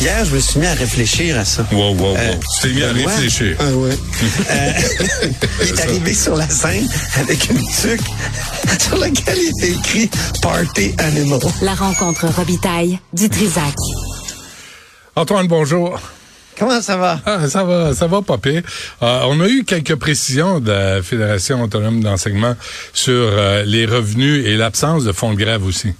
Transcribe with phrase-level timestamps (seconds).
[0.00, 1.66] Hier, je me suis mis à réfléchir à ça.
[1.72, 2.16] Wow, wow, wow.
[2.16, 3.56] Euh, tu t'es mis à réfléchir.
[3.58, 3.90] Ah ouais.
[4.50, 4.72] Euh,
[5.62, 6.88] il est arrivé sur la scène
[7.20, 8.00] avec une tuque
[8.80, 11.40] sur laquelle il était écrit Party Animal.
[11.60, 13.74] La rencontre Robitaille du Trisac.
[15.16, 16.00] Antoine, bonjour.
[16.58, 17.20] Comment ça va?
[17.26, 18.62] Ah, ça va, ça va pas pire.
[19.02, 22.56] Euh, on a eu quelques précisions de la Fédération autonome d'enseignement
[22.94, 25.92] sur euh, les revenus et l'absence de fonds de grève aussi.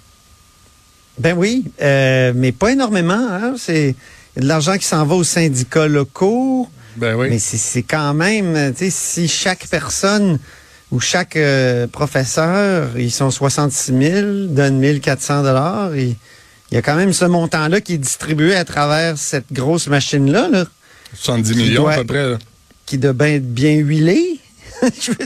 [1.18, 3.28] Ben oui, euh, mais pas énormément.
[3.30, 3.54] Hein?
[3.58, 3.94] C'est
[4.36, 6.68] il y a de l'argent qui s'en va aux syndicats locaux.
[6.96, 7.28] Ben oui.
[7.30, 10.38] Mais c'est- quand même, euh, tu sais, si chaque personne
[10.90, 16.16] ou chaque euh, professeur, ils sont 66 000, donne 1400 dollars, il
[16.70, 20.48] il y a quand même ce montant-là qui est distribué à travers cette grosse machine-là,
[20.50, 20.64] là,
[21.14, 22.28] 70 qui millions doit- à peu près.
[22.32, 22.38] là.
[22.84, 24.38] qui doit bien bien huilée.
[25.00, 25.16] je, veux,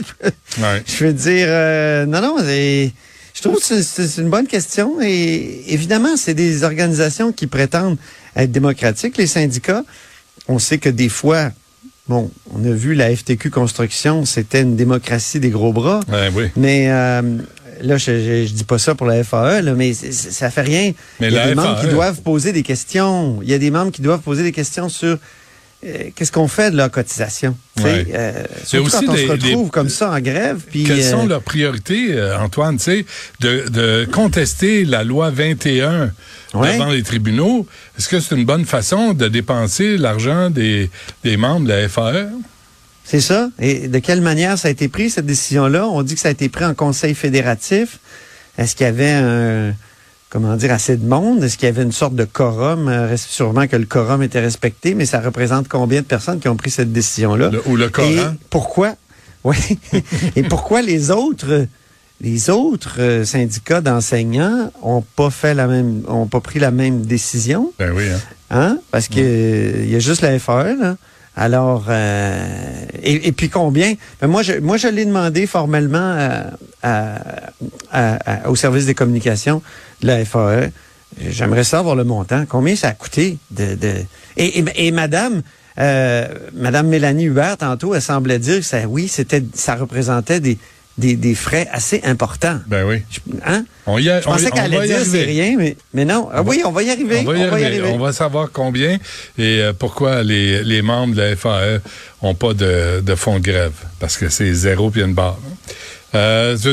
[0.63, 0.81] Ouais.
[0.85, 2.93] je veux dire, euh, non, non, c'est-
[3.33, 5.01] je trouve que c'est- une bonne question.
[5.01, 7.97] Et évidemment, c'est des organisations qui prétendent
[8.35, 9.83] être démocratiques, les syndicats.
[10.47, 11.51] On sait que des fois,
[12.07, 16.01] bon, on a vu la FTQ Construction, c'était une démocratie des gros bras.
[16.11, 16.45] Ouais, oui.
[16.55, 17.21] Mais euh,
[17.81, 20.91] là, je, je, je dis pas ça pour la FAE, là, mais ça fait rien.
[21.19, 23.39] Mais Il y a des membres FAE qui doivent poser des questions.
[23.41, 25.17] Il y a des membres qui doivent poser des questions sur
[26.15, 27.55] qu'est-ce qu'on fait de leur cotisation?
[27.81, 28.05] Ouais.
[28.13, 30.61] euh, surtout aussi quand on des- se retrouve des- comme ça en grève.
[30.69, 32.77] Puis, Quelles euh, sont leurs priorités, euh, Antoine,
[33.39, 36.11] de, de contester la loi 21
[36.53, 36.73] Ouais.
[36.73, 37.65] devant les tribunaux?
[37.97, 40.89] Est-ce que c'est une bonne façon de dépenser l'argent des,
[41.23, 41.89] des membres de la?
[41.89, 42.27] FAE?
[43.05, 43.49] C'est ça.
[43.59, 45.87] Et de quelle manière ça a été pris, cette décision-là?
[45.87, 47.97] On dit que ça a été pris en conseil fédératif.
[48.57, 49.73] Est-ce qu'il y avait un,
[50.33, 51.43] comment dire, assez de monde?
[51.43, 52.87] Est-ce qu'il y avait une sorte de quorum?
[52.87, 56.55] Euh, Sûrement que le quorum était respecté, mais ça représente combien de personnes qui ont
[56.57, 57.51] pris cette décision-là?
[57.67, 58.35] Ou le Et Coran?
[58.49, 58.95] pourquoi?
[59.45, 59.57] Oui.
[60.37, 61.67] Et pourquoi les autres,
[62.21, 67.01] les autres euh, syndicats d'enseignants ont pas fait la même, ont pas pris la même
[67.05, 67.73] décision?
[67.77, 68.19] Ben oui, hein.
[68.49, 68.77] Hein?
[68.89, 69.19] Parce que
[69.83, 70.95] il y a juste la FAE, là.
[71.35, 73.95] Alors, euh, et, et puis combien?
[74.21, 76.15] Ben, moi, je, moi, je l'ai demandé formellement
[76.83, 79.61] à- au service des communications
[80.01, 80.69] de la FAE.
[81.29, 82.45] J'aimerais savoir le montant.
[82.47, 83.37] Combien ça a coûté?
[83.51, 83.93] De, de...
[84.37, 85.41] Et, et, et Madame,
[85.79, 90.57] euh, Madame Mélanie Hubert, tantôt, elle semblait dire que ça, oui, c'était, ça représentait des,
[90.97, 92.59] des, des frais assez importants.
[92.67, 93.01] Ben oui.
[93.09, 93.65] Je- Hein?
[93.87, 96.29] On y a- Je pensais qu'elle va allait dire c'est rien, mais, mais non.
[96.31, 97.19] Ah oui, on va y arriver.
[97.21, 97.89] On va y arriver.
[97.91, 98.93] On va savoir combien
[99.37, 101.79] et euh, pourquoi les, les membres de la FAE
[102.21, 103.73] ont pas de, de fonds de grève.
[103.99, 105.39] Parce que c'est zéro puis une barre.
[106.15, 106.69] Euh, Ils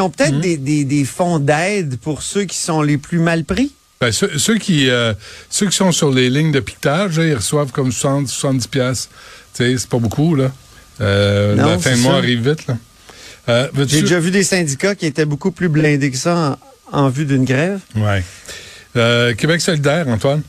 [0.00, 0.40] ont à- peut-être Hmm?
[0.40, 3.72] des, des, des fonds d'aide pour ceux qui sont les plus mal pris.
[4.00, 5.12] Ben, ceux, ceux qui euh,
[5.50, 9.08] ceux qui sont sur les lignes de piquetage, ils reçoivent comme 60, 70 pièces.
[9.54, 10.52] C'est pas beaucoup là.
[11.00, 12.18] Euh, Non, la fin de mois ça.
[12.18, 12.76] arrive vite là.
[13.48, 16.58] Euh, J'ai déjà vu des syndicats qui étaient beaucoup plus blindés que ça
[16.92, 17.80] en, en vue d'une grève.
[17.96, 18.24] Ouais.
[18.96, 20.42] Euh, Québec solidaire, Antoine?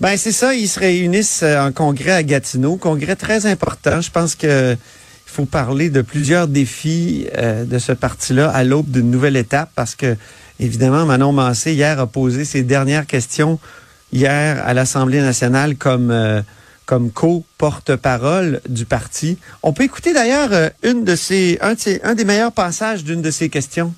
[0.00, 4.00] Ben c'est ça, ils se réunissent euh, en congrès à Gatineau, congrès très important.
[4.00, 8.90] Je pense que il faut parler de plusieurs défis euh, de ce parti-là à l'aube
[8.90, 10.16] d'une nouvelle étape parce que
[10.60, 13.58] évidemment Manon Massé hier a posé ses dernières questions
[14.12, 16.10] hier à l'Assemblée nationale comme
[16.86, 19.38] comme co-porte-parole du parti.
[19.62, 23.92] On peut écouter d'ailleurs euh, de un, des meilleurs passages d'une de ses questions.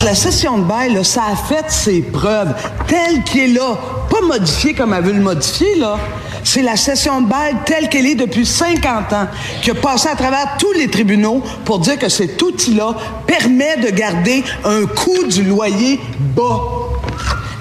[0.00, 2.54] La session de bail, ça a fait ses preuves,
[2.86, 3.78] telle qu'elle est là,
[4.10, 5.98] pas modifiée comme elle veut le modifier, là.
[6.42, 9.28] C'est la session de bail telle qu'elle est depuis 50 ans,
[9.62, 12.94] qui a passé à travers tous les tribunaux pour dire que cet outil-là
[13.26, 15.98] permet de garder un coût du loyer
[16.36, 16.60] bas.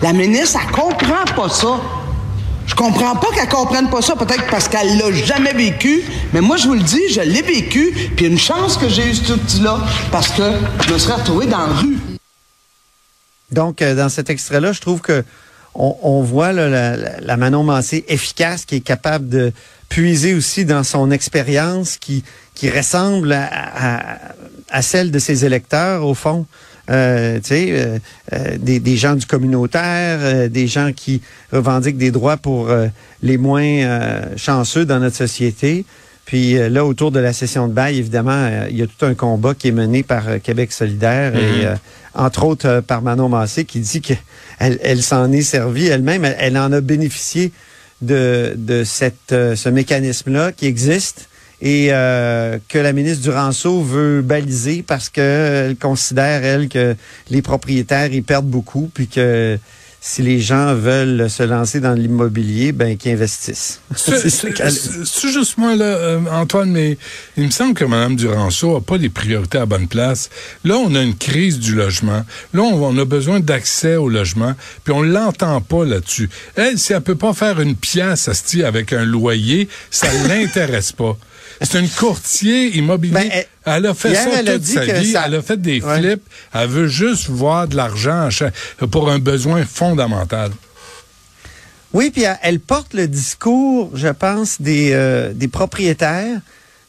[0.02, 1.80] La ministre, elle comprend pas ça.
[2.66, 6.02] Je comprends pas qu'elle comprenne pas ça, peut-être parce qu'elle l'a jamais vécu,
[6.34, 9.14] mais moi je vous le dis, je l'ai vécu, puis une chance que j'ai eu
[9.14, 9.80] cet outil-là,
[10.12, 10.44] parce que
[10.88, 11.98] je me serais retrouvé dans la rue.
[13.52, 15.24] Donc, euh, dans cet extrait-là, je trouve que
[15.76, 19.52] on, voit la, la- Manon Massé efficace, qui est capable de
[19.90, 22.24] puiser aussi dans son expérience, qui,
[22.54, 26.46] qui ressemble à celle de ses électeurs, au fond.
[26.90, 27.98] Euh, tu sais, euh,
[28.34, 31.22] euh, des, des gens du communautaire, euh, des gens qui
[31.52, 32.88] revendiquent des droits pour euh,
[33.22, 35.86] les moins euh, chanceux dans notre société.
[36.26, 39.14] Puis euh, là, autour de la session de bail, évidemment, il y a tout un
[39.14, 41.76] combat qui est mené par Québec solidaire et euh,
[42.16, 44.18] entre autres par Manon Massé qui dit qu'elle
[44.60, 47.54] elle, s'en est servie elle-même, elle, elle en a bénéficié
[48.02, 51.30] de, de cette, ce mécanisme-là qui existe
[51.66, 56.94] et euh, que la ministre Duranceau veut baliser parce qu'elle considère, elle, que
[57.30, 59.58] les propriétaires, ils perdent beaucoup, puis que
[60.06, 63.80] si les gens veulent se lancer dans l'immobilier, ben qu'ils investissent.
[63.96, 66.98] C'est juste moi là, euh, Antoine, mais
[67.38, 70.30] il me semble que Mme Duranceau a pas les priorités à bonne place.
[70.66, 72.26] Là, on a une crise du logement.
[72.54, 76.30] Là, on, a besoin d'accès au logement, puis on l'entend pas là-dessus.
[76.56, 78.34] Elle, si elle peut pas faire une pièce à
[78.68, 81.18] avec un loyer, ça l'intéresse pas.
[81.62, 83.14] C'est une courtier immobilier.
[83.14, 83.32] Ben,
[83.66, 85.16] elle, a fait ça toute sa vie.
[85.26, 86.24] Elle a fait des flips.
[86.54, 88.30] Elle veut juste voir de l'argent
[88.92, 90.52] pour un besoin fondamental.
[91.94, 96.40] Oui, puis elle porte le discours, je pense, des, euh, des propriétaires.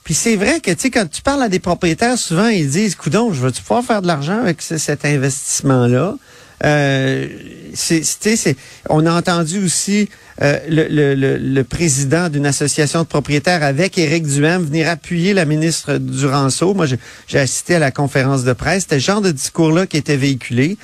[0.02, 2.94] Puis c'est vrai que, tu sais, quand tu parles à des propriétaires, souvent, ils disent,
[2.94, 6.16] coudon, je veux-tu pouvoir faire de l'argent avec cet investissement-là?
[6.64, 7.28] Euh,
[7.74, 8.56] c'est,
[8.88, 10.08] on a entendu aussi
[10.42, 15.44] euh, le, le, le, président d'une association de propriétaires avec Éric Duhem venir appuyer la
[15.44, 16.74] ministre Duranceau.
[16.74, 16.86] Moi,
[17.26, 18.82] j'ai assisté à la conférence de presse.
[18.82, 20.76] C'était le genre de discours-là qui était véhiculé.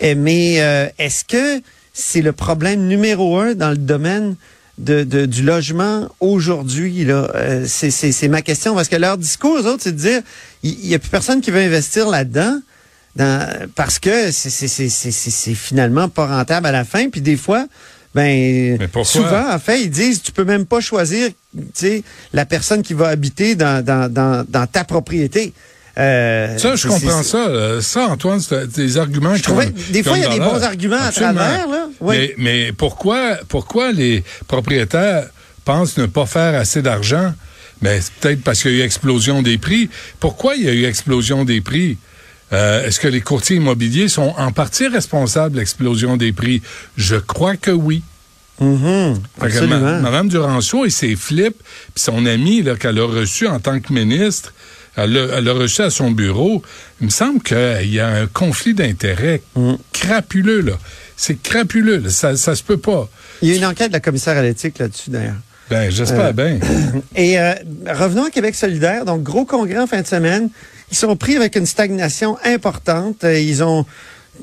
[0.00, 1.62] Mais euh, est-ce que
[1.92, 4.36] c'est le problème numéro un dans le domaine
[4.78, 7.04] de, de du logement aujourd'hui?
[7.04, 10.22] Là, euh, c'est, ma question parce que leur discours, aux autres, c'est de dire
[10.62, 12.60] il y, a plus personne qui veut investir là-dedans
[13.74, 17.08] parce que c'est finalement pas rentable à la fin.
[17.08, 17.66] Puis des fois,
[18.14, 21.30] ben souvent, en fait, ils disent tu peux même pas choisir
[22.32, 25.52] la personne qui va habiter dans, dans, dans, dans ta propriété.
[25.98, 27.80] Euh, ça, je comprends ça.
[27.80, 31.00] Ça, Antoine, c'est des arguments je trouvais, Des fois, il y a des bons arguments
[31.00, 31.66] à travers.
[31.66, 31.88] Là.
[32.02, 35.26] Mais, mais pourquoi, pourquoi les propriétaires
[35.64, 37.34] pensent ne pas faire assez d'argent?
[37.82, 39.90] Mais peut-être parce qu'il y a eu explosion des prix.
[40.20, 41.98] Pourquoi il y a eu explosion des prix?
[42.52, 46.62] Euh, est-ce que les courtiers immobiliers sont en partie responsables de l'explosion des prix?
[46.96, 48.02] Je crois que oui.
[48.60, 49.14] Mm
[50.02, 51.62] Madame Duranceau et ses flips,
[51.94, 54.52] puis son ami qu'elle a reçu en tant que ministre,
[54.96, 56.62] elle l'a reçu à son bureau.
[57.00, 59.74] Il me semble qu'il y a un conflit d'intérêts mm.
[59.92, 60.72] crapuleux, là.
[61.16, 63.08] C'est crapuleux, Ça, ça se peut pas.
[63.42, 65.36] Il y a une enquête de la commissaire à l'éthique là-dessus, d'ailleurs.
[65.70, 66.58] Ben, j'espère euh, bien.
[67.16, 67.54] Et euh,
[67.86, 69.04] revenons à Québec solidaire.
[69.04, 70.48] Donc, gros congrès en fin de semaine.
[70.90, 73.24] Ils sont pris avec une stagnation importante.
[73.24, 73.84] Ils ont,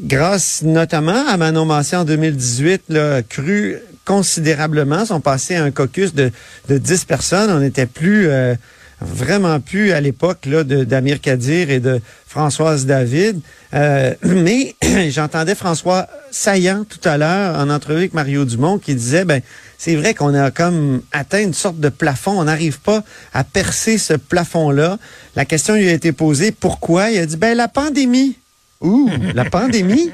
[0.01, 5.01] grâce notamment à Manon Massé en 2018, là, cru considérablement.
[5.01, 6.31] Ils sont passés à un caucus de,
[6.69, 7.50] de 10 personnes.
[7.51, 8.27] On n'était plus...
[8.27, 8.56] Euh,
[9.01, 13.39] vraiment plus à l'époque d'Amir Kadir et de Françoise David.
[13.74, 14.75] Euh, mais
[15.09, 19.42] j'entendais François Saillant tout à l'heure en entrevue avec Mario Dumont qui disait ben
[19.77, 22.39] c'est vrai qu'on a comme atteint une sorte de plafond.
[22.39, 23.03] On n'arrive pas
[23.33, 24.98] à percer ce plafond-là.
[25.36, 27.12] La question lui a été posée pourquoi?
[27.12, 28.38] Il a dit ben la pandémie.
[28.81, 30.12] Ouh, la pandémie?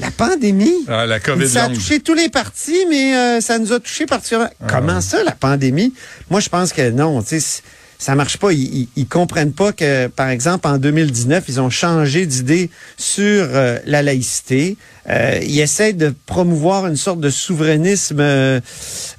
[0.00, 0.84] La pandémie.
[0.86, 4.06] Ah, la COVID ça a touché tous les partis, mais euh, ça nous a touché
[4.06, 4.50] particulièrement.
[4.60, 4.66] Ah.
[4.68, 5.92] Comment ça, la pandémie?
[6.30, 7.62] Moi, je pense que non, tu sais,
[7.98, 8.52] ça marche pas.
[8.52, 13.78] Ils, ils, comprennent pas que, par exemple, en 2019, ils ont changé d'idée sur euh,
[13.84, 14.76] la laïcité.
[15.08, 18.60] Euh, ils essaient de promouvoir une sorte de souverainisme, euh,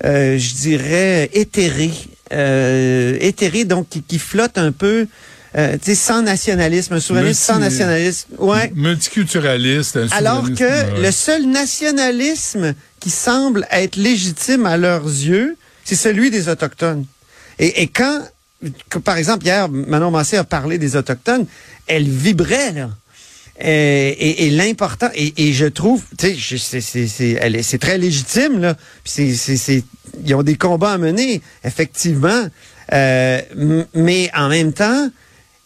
[0.02, 1.92] je dirais, éthéré.
[2.32, 5.08] éthéré, donc qui, qui flotte un peu
[5.58, 8.30] euh, sans nationalisme, un souverainisme sans nationalisme.
[8.38, 8.72] Ouais.
[8.76, 10.00] Multiculturaliste.
[10.12, 16.50] Alors que le seul nationalisme qui semble être légitime à leurs yeux, c'est celui des
[16.50, 17.06] Autochtones.
[17.58, 18.22] Et, et quand,
[19.04, 21.46] par exemple, hier, Manon Massé a parlé des Autochtones,
[21.88, 22.90] elle vibrait, là.
[23.62, 28.78] Et, et, l'important, et, je trouve, tu sais, c'est très légitime, là.
[29.04, 29.84] Puis c'est,
[30.24, 32.48] ils ont des combats à mener, effectivement.
[32.94, 33.42] Euh,
[33.94, 35.10] mais en même temps,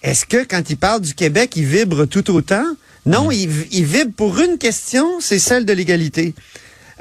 [0.04, 2.66] est-ce que quand il parle du Québec, il vibre tout autant?
[3.06, 3.34] Non, hmm.
[3.72, 6.34] il, vibre pour une question, c'est celle de l'égalité.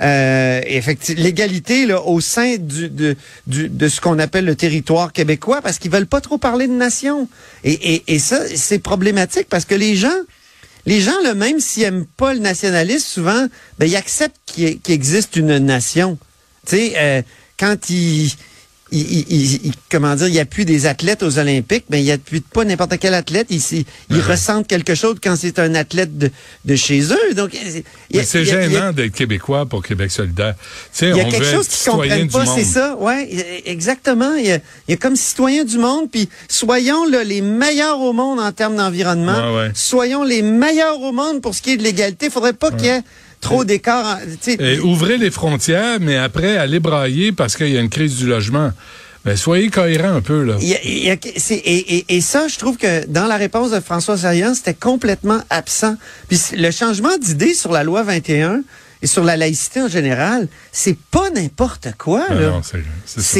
[0.00, 3.14] Euh, effectivement, l'égalité là au sein du, de,
[3.46, 6.72] du, de ce qu'on appelle le territoire québécois, parce qu'ils veulent pas trop parler de
[6.72, 7.28] nation.
[7.62, 10.08] Et, et, et ça, c'est problématique parce que les gens,
[10.86, 13.46] les gens, là, même s'ils aiment pas le nationalisme, souvent,
[13.78, 16.18] ben, ils acceptent qu'il existe une nation.
[16.66, 17.22] Tu sais, euh,
[17.58, 18.32] quand ils
[18.92, 23.14] il, comment dire, il appuie des athlètes aux Olympiques, mais il appuie pas n'importe quel
[23.14, 23.46] athlète.
[23.50, 26.30] Ils, ils ressentent quelque chose quand c'est un athlète de,
[26.64, 27.34] de chez eux.
[27.34, 27.56] Donc,
[28.22, 30.54] c'est gênant d'être québécois pour Québec solidaire.
[31.00, 32.96] il y a quelque chose qu'ils comprennent pas, c'est ça?
[32.96, 34.34] Ouais, exactement.
[34.34, 38.52] Il y, a, comme citoyens du monde, puis soyons là, les meilleurs au monde en
[38.52, 39.70] termes d'environnement.
[39.74, 42.26] Soyons les meilleurs au monde pour ce qui est de l'égalité.
[42.26, 43.02] Il faudrait pas qu'il y ait
[43.42, 44.18] trop d'écart.
[44.82, 48.70] ouvrez les frontières, mais après, allez brailler parce qu'il y a une crise du logement.
[49.24, 50.56] Ben, soyez cohérent un peu, là.
[50.60, 55.96] et, ça, je trouve que dans la réponse de François Saillant, c'était complètement absent.
[56.28, 58.62] Puis le changement d'idée sur la loi 21,
[59.02, 62.24] et sur la laïcité en général, c'est pas n'importe quoi.
[62.28, 62.50] Là.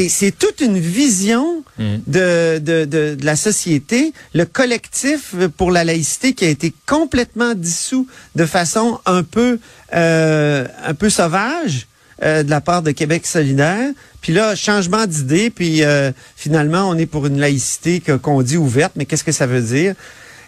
[0.09, 1.83] c'est- toute une vision Mm.
[2.05, 7.55] de, de, de, de la société, le collectif pour la laïcité qui a été complètement
[7.55, 9.57] dissous de façon un peu
[9.95, 11.87] euh, un peu sauvage
[12.23, 13.89] euh, de la part de Québec solidaire.
[14.21, 18.93] Puis là, changement d'idée, puis euh, finalement, on est pour une laïcité qu'on dit ouverte,
[18.95, 19.95] mais qu'est-ce que ça veut dire?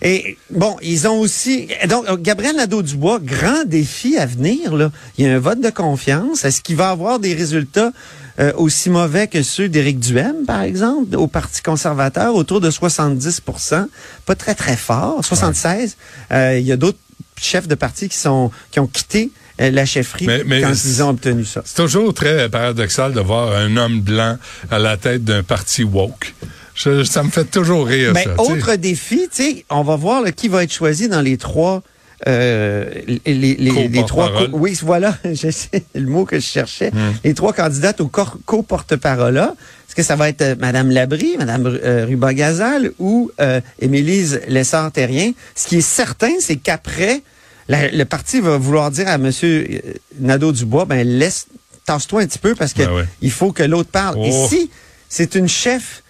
[0.01, 1.67] Et bon, ils ont aussi...
[1.89, 4.75] Donc, Gabriel Nadeau-Dubois, grand défi à venir.
[4.75, 4.91] Là.
[5.17, 6.43] Il y a un vote de confiance.
[6.45, 7.91] Est-ce qu'il va avoir des résultats
[8.39, 13.87] euh, aussi mauvais que ceux d'Éric Duhem, par exemple, au Parti conservateur, autour de 70%
[14.25, 15.23] Pas très, très fort.
[15.23, 15.95] 76
[16.31, 16.97] Euh, Il y a d'autres
[17.41, 21.03] chefs de parti qui, sont, qui ont quitté euh, la chefferie Mais- mais quand ils
[21.03, 21.61] ont obtenu ça.
[21.65, 24.37] C'est toujours très paradoxal de voir un homme blanc
[24.69, 26.33] à la tête d'un parti woke.
[26.75, 28.51] Je- ça me fait toujours rire, Ben, tu sais.
[28.51, 31.81] autre défi, tu sais, on va voir là, qui va être choisi dans les trois.
[32.27, 36.89] Euh, les, les, les, les trois oui voilà je sais le mot que je cherchais
[36.91, 37.11] Hmm.
[37.25, 42.05] les trois candidates au co-porte-parole est-ce que ça va être euh, Madame Labrie Madame euh,
[42.07, 45.33] Ruba-Gazal ou euh, Émilise Lessard-Terrien?
[45.55, 47.21] Ce qui est certain c'est qu'après
[47.67, 49.79] le parti va vouloir dire à Monsieur euh,
[50.19, 51.47] Nadeau-Dubois ben laisse
[51.85, 53.05] tasse-toi un petit peu parce que Ben ouais.
[53.21, 54.47] il faut que l'autre parle et Oh.
[54.49, 54.71] si
[55.09, 56.01] c'est une chef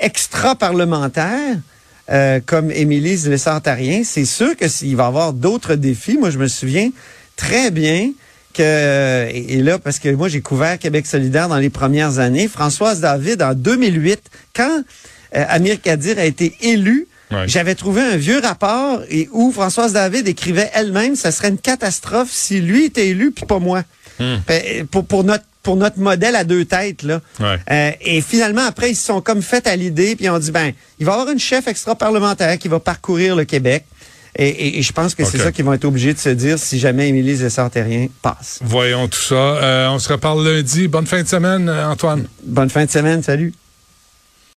[0.00, 1.58] extra-parlementaire,
[2.10, 6.18] euh, comme Émilie Lessard-Tarien, c'est sûr que s'il va y avoir d'autres défis.
[6.18, 6.90] Moi, je me souviens
[7.36, 8.10] très bien
[8.52, 12.48] que, et et là, parce que moi, j'ai couvert Québec solidaire dans les premières années,
[12.48, 14.20] Françoise David, en 2008,
[14.54, 14.82] quand
[15.36, 17.46] euh, Amir Kadir a été élu, Ouais.
[17.46, 22.30] j'avais trouvé un vieux rapport et où Françoise David écrivait elle-même, ça serait une catastrophe
[22.32, 23.84] si lui était élu puis pas moi.
[24.18, 24.36] Hmm.
[24.46, 27.20] Ben, Pour, pour notre pour notre modèle à deux têtes là.
[27.38, 27.58] Ouais.
[27.70, 30.72] Euh, et finalement après ils se sont comme fait à l'idée puis ont dit ben
[30.98, 33.84] il va y avoir une chef extra-parlementaire qui va parcourir le Québec.
[34.36, 36.58] Et, et- et je pense que c'est ça qu'ils vont être obligés de se dire
[36.58, 38.60] si jamais Émilie Lessard-Terrien passe.
[38.62, 39.34] Voyons tout ça.
[39.34, 40.86] Euh, on se reparle lundi.
[40.86, 42.26] Bonne fin de semaine, euh, Antoine.
[42.44, 43.52] Bonne fin de semaine, salut.